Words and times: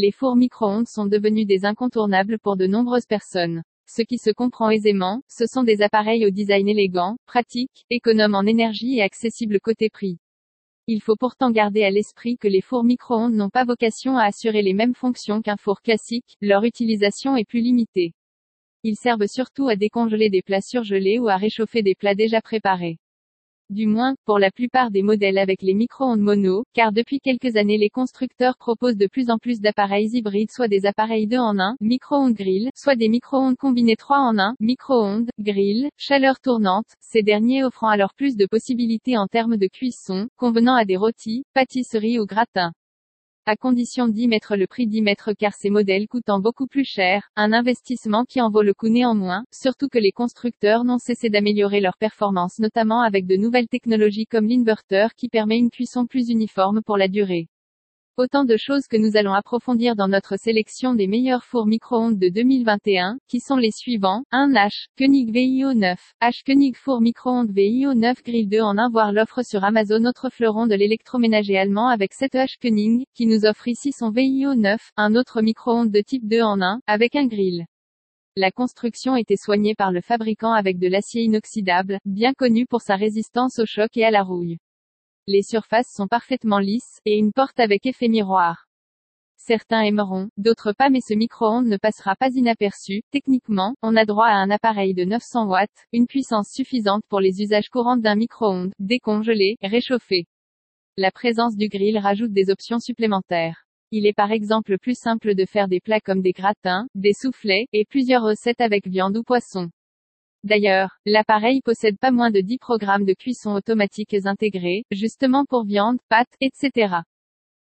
Les 0.00 0.12
fours 0.12 0.36
micro-ondes 0.36 0.86
sont 0.86 1.06
devenus 1.06 1.44
des 1.44 1.64
incontournables 1.64 2.38
pour 2.38 2.56
de 2.56 2.68
nombreuses 2.68 3.06
personnes. 3.06 3.64
Ce 3.88 4.00
qui 4.00 4.16
se 4.16 4.30
comprend 4.30 4.70
aisément, 4.70 5.22
ce 5.26 5.44
sont 5.44 5.64
des 5.64 5.82
appareils 5.82 6.24
au 6.24 6.30
design 6.30 6.68
élégant, 6.68 7.16
pratique, 7.26 7.84
économe 7.90 8.36
en 8.36 8.44
énergie 8.44 8.98
et 8.98 9.02
accessible 9.02 9.58
côté 9.58 9.90
prix. 9.90 10.20
Il 10.86 11.02
faut 11.02 11.16
pourtant 11.16 11.50
garder 11.50 11.82
à 11.82 11.90
l'esprit 11.90 12.38
que 12.38 12.46
les 12.46 12.60
fours 12.60 12.84
micro-ondes 12.84 13.34
n'ont 13.34 13.50
pas 13.50 13.64
vocation 13.64 14.16
à 14.16 14.22
assurer 14.22 14.62
les 14.62 14.72
mêmes 14.72 14.94
fonctions 14.94 15.42
qu'un 15.42 15.56
four 15.56 15.82
classique, 15.82 16.36
leur 16.40 16.62
utilisation 16.62 17.34
est 17.34 17.44
plus 17.44 17.60
limitée. 17.60 18.12
Ils 18.84 18.94
servent 18.94 19.26
surtout 19.26 19.66
à 19.66 19.74
décongeler 19.74 20.30
des 20.30 20.42
plats 20.42 20.60
surgelés 20.60 21.18
ou 21.18 21.26
à 21.26 21.36
réchauffer 21.36 21.82
des 21.82 21.96
plats 21.96 22.14
déjà 22.14 22.40
préparés. 22.40 22.98
Du 23.70 23.86
moins, 23.86 24.14
pour 24.24 24.38
la 24.38 24.50
plupart 24.50 24.90
des 24.90 25.02
modèles 25.02 25.36
avec 25.36 25.60
les 25.60 25.74
micro-ondes 25.74 26.22
mono, 26.22 26.64
car 26.72 26.90
depuis 26.90 27.20
quelques 27.20 27.56
années 27.56 27.76
les 27.76 27.90
constructeurs 27.90 28.56
proposent 28.56 28.96
de 28.96 29.06
plus 29.06 29.28
en 29.28 29.36
plus 29.36 29.60
d'appareils 29.60 30.16
hybrides 30.16 30.50
soit 30.50 30.68
des 30.68 30.86
appareils 30.86 31.26
2 31.26 31.36
en 31.36 31.58
1, 31.58 31.76
micro-ondes 31.78 32.32
grill, 32.32 32.70
soit 32.74 32.96
des 32.96 33.10
micro-ondes 33.10 33.56
combinés 33.56 33.96
3 33.96 34.20
en 34.20 34.38
1, 34.38 34.54
micro-ondes, 34.58 35.28
grill, 35.38 35.90
chaleur 35.98 36.40
tournante, 36.40 36.86
ces 37.00 37.22
derniers 37.22 37.62
offrant 37.62 37.88
alors 37.88 38.14
plus 38.14 38.36
de 38.36 38.46
possibilités 38.46 39.18
en 39.18 39.26
termes 39.26 39.58
de 39.58 39.66
cuisson, 39.66 40.28
convenant 40.38 40.74
à 40.74 40.86
des 40.86 40.96
rôtis, 40.96 41.44
pâtisseries 41.52 42.18
ou 42.18 42.24
gratins 42.24 42.72
à 43.48 43.56
condition 43.56 44.08
d'y 44.08 44.28
mettre 44.28 44.56
le 44.56 44.66
prix 44.66 44.86
d'y 44.86 45.00
mettre 45.00 45.32
car 45.32 45.54
ces 45.54 45.70
modèles 45.70 46.06
coûtant 46.06 46.38
beaucoup 46.38 46.66
plus 46.66 46.84
cher, 46.84 47.30
un 47.34 47.54
investissement 47.54 48.26
qui 48.26 48.42
en 48.42 48.50
vaut 48.50 48.60
le 48.60 48.74
coup 48.74 48.90
néanmoins, 48.90 49.42
surtout 49.50 49.88
que 49.88 49.96
les 49.96 50.12
constructeurs 50.12 50.84
n'ont 50.84 50.98
cessé 50.98 51.30
d'améliorer 51.30 51.80
leur 51.80 51.96
performance 51.96 52.58
notamment 52.58 53.00
avec 53.00 53.26
de 53.26 53.36
nouvelles 53.36 53.68
technologies 53.68 54.26
comme 54.26 54.48
l'inverter 54.48 55.06
qui 55.16 55.30
permet 55.30 55.56
une 55.56 55.70
cuisson 55.70 56.04
plus 56.04 56.28
uniforme 56.28 56.82
pour 56.82 56.98
la 56.98 57.08
durée. 57.08 57.48
Autant 58.18 58.44
de 58.44 58.56
choses 58.56 58.88
que 58.88 58.96
nous 58.96 59.16
allons 59.16 59.32
approfondir 59.32 59.94
dans 59.94 60.08
notre 60.08 60.36
sélection 60.36 60.92
des 60.92 61.06
meilleurs 61.06 61.44
fours 61.44 61.68
micro-ondes 61.68 62.18
de 62.18 62.28
2021, 62.28 63.16
qui 63.28 63.38
sont 63.38 63.54
les 63.54 63.70
suivants. 63.70 64.24
1 64.32 64.54
H, 64.54 64.88
Koenig 64.98 65.30
VIO 65.32 65.72
9. 65.72 66.14
H 66.20 66.42
Koenig 66.44 66.74
four 66.74 67.00
micro-ondes 67.00 67.52
VIO 67.52 67.94
9 67.94 68.24
Grill 68.24 68.48
2 68.48 68.60
en 68.60 68.76
1 68.76 68.90
voir 68.90 69.12
l'offre 69.12 69.44
sur 69.44 69.62
Amazon 69.62 70.04
autre 70.04 70.30
fleuron 70.30 70.66
de 70.66 70.74
l'électroménager 70.74 71.56
allemand 71.56 71.86
avec 71.86 72.12
7 72.12 72.32
H 72.32 72.58
Koenig, 72.60 73.06
qui 73.14 73.26
nous 73.26 73.44
offre 73.46 73.68
ici 73.68 73.92
son 73.92 74.10
VIO 74.10 74.56
9, 74.56 74.90
un 74.96 75.14
autre 75.14 75.40
micro-ondes 75.40 75.92
de 75.92 76.00
type 76.00 76.26
2 76.26 76.40
en 76.40 76.60
1, 76.60 76.80
avec 76.88 77.14
un 77.14 77.28
grill. 77.28 77.66
La 78.34 78.50
construction 78.50 79.14
était 79.14 79.36
soignée 79.36 79.76
par 79.76 79.92
le 79.92 80.00
fabricant 80.00 80.52
avec 80.52 80.80
de 80.80 80.88
l'acier 80.88 81.22
inoxydable, 81.22 82.00
bien 82.04 82.32
connu 82.32 82.66
pour 82.66 82.82
sa 82.82 82.96
résistance 82.96 83.60
au 83.60 83.64
choc 83.64 83.96
et 83.96 84.04
à 84.04 84.10
la 84.10 84.24
rouille. 84.24 84.58
Les 85.30 85.42
surfaces 85.42 85.92
sont 85.94 86.08
parfaitement 86.08 86.58
lisses, 86.58 87.00
et 87.04 87.18
une 87.18 87.34
porte 87.34 87.60
avec 87.60 87.84
effet 87.84 88.08
miroir. 88.08 88.66
Certains 89.36 89.82
aimeront, 89.82 90.30
d'autres 90.38 90.72
pas 90.72 90.88
mais 90.88 91.02
ce 91.06 91.12
micro-ondes 91.12 91.66
ne 91.66 91.76
passera 91.76 92.16
pas 92.16 92.30
inaperçu. 92.30 93.02
Techniquement, 93.10 93.74
on 93.82 93.94
a 93.94 94.06
droit 94.06 94.28
à 94.28 94.36
un 94.36 94.48
appareil 94.48 94.94
de 94.94 95.04
900 95.04 95.46
watts, 95.46 95.68
une 95.92 96.06
puissance 96.06 96.48
suffisante 96.50 97.02
pour 97.10 97.20
les 97.20 97.42
usages 97.42 97.68
courants 97.68 97.98
d'un 97.98 98.14
micro-ondes, 98.14 98.72
décongelé, 98.78 99.58
réchauffé. 99.60 100.24
La 100.96 101.10
présence 101.10 101.56
du 101.56 101.68
grill 101.68 101.98
rajoute 101.98 102.32
des 102.32 102.48
options 102.48 102.78
supplémentaires. 102.78 103.66
Il 103.90 104.06
est 104.06 104.16
par 104.16 104.32
exemple 104.32 104.78
plus 104.78 104.98
simple 104.98 105.34
de 105.34 105.44
faire 105.44 105.68
des 105.68 105.80
plats 105.80 106.00
comme 106.00 106.22
des 106.22 106.32
gratins, 106.32 106.86
des 106.94 107.12
soufflets, 107.12 107.66
et 107.74 107.84
plusieurs 107.84 108.22
recettes 108.22 108.62
avec 108.62 108.86
viande 108.86 109.18
ou 109.18 109.24
poisson. 109.24 109.68
D'ailleurs, 110.44 110.98
l'appareil 111.04 111.60
possède 111.62 111.98
pas 111.98 112.12
moins 112.12 112.30
de 112.30 112.40
10 112.40 112.58
programmes 112.58 113.04
de 113.04 113.12
cuisson 113.12 113.54
automatiques 113.54 114.14
intégrés, 114.24 114.84
justement 114.92 115.44
pour 115.44 115.64
viande, 115.64 115.98
pâtes, 116.08 116.34
etc. 116.40 117.02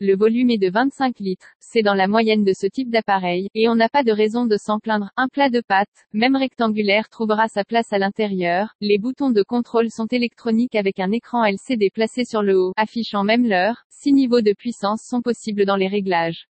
Le 0.00 0.16
volume 0.16 0.50
est 0.50 0.58
de 0.58 0.70
25 0.70 1.20
litres, 1.20 1.54
c'est 1.60 1.82
dans 1.82 1.94
la 1.94 2.08
moyenne 2.08 2.42
de 2.42 2.52
ce 2.52 2.66
type 2.66 2.90
d'appareil, 2.90 3.48
et 3.54 3.68
on 3.68 3.76
n'a 3.76 3.88
pas 3.88 4.02
de 4.02 4.12
raison 4.12 4.44
de 4.44 4.56
s'en 4.56 4.80
plaindre. 4.80 5.10
Un 5.16 5.28
plat 5.28 5.50
de 5.50 5.60
pâtes, 5.60 6.06
même 6.12 6.36
rectangulaire 6.36 7.08
trouvera 7.08 7.48
sa 7.48 7.64
place 7.64 7.92
à 7.92 7.98
l'intérieur. 7.98 8.74
Les 8.80 8.98
boutons 8.98 9.30
de 9.30 9.42
contrôle 9.42 9.90
sont 9.90 10.06
électroniques 10.06 10.74
avec 10.74 11.00
un 11.00 11.12
écran 11.12 11.44
LCD 11.44 11.90
placé 11.90 12.24
sur 12.24 12.42
le 12.42 12.58
haut, 12.58 12.72
affichant 12.76 13.24
même 13.24 13.46
l'heure. 13.46 13.84
Six 13.88 14.12
niveaux 14.12 14.40
de 14.40 14.52
puissance 14.52 15.02
sont 15.02 15.22
possibles 15.22 15.64
dans 15.64 15.76
les 15.76 15.88
réglages. 15.88 16.48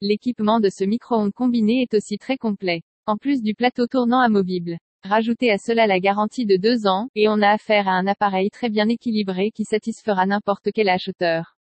L'équipement 0.00 0.58
de 0.58 0.70
ce 0.70 0.84
micro-ondes 0.84 1.32
combiné 1.32 1.82
est 1.82 1.94
aussi 1.94 2.16
très 2.16 2.38
complet. 2.38 2.82
En 3.06 3.18
plus 3.18 3.42
du 3.42 3.54
plateau 3.54 3.86
tournant 3.86 4.20
amovible. 4.20 4.78
Rajoutez 5.02 5.50
à 5.50 5.56
cela 5.56 5.86
la 5.86 5.98
garantie 5.98 6.44
de 6.44 6.56
deux 6.56 6.86
ans, 6.86 7.08
et 7.14 7.28
on 7.28 7.40
a 7.40 7.48
affaire 7.48 7.88
à 7.88 7.92
un 7.92 8.06
appareil 8.06 8.50
très 8.50 8.68
bien 8.68 8.86
équilibré 8.88 9.50
qui 9.50 9.64
satisfera 9.64 10.26
n'importe 10.26 10.72
quel 10.74 10.90
acheteur. 10.90 11.56